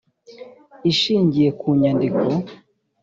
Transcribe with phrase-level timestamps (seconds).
[0.91, 2.27] ishingiye ku nyandiko